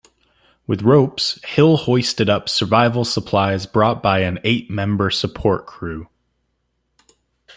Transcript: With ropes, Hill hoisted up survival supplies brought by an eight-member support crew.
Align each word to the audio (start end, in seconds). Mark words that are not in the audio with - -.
With 0.65 0.81
ropes, 0.81 1.39
Hill 1.43 1.77
hoisted 1.77 2.27
up 2.27 2.49
survival 2.49 3.05
supplies 3.05 3.67
brought 3.67 4.01
by 4.01 4.21
an 4.21 4.39
eight-member 4.43 5.11
support 5.11 5.67
crew. 5.67 6.09